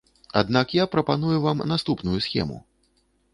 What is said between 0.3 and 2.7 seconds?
Аднак я прапаную вам наступную схему.